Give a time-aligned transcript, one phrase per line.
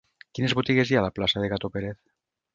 [0.37, 2.03] Quines botigues hi ha a la plaça de Gato Pérez?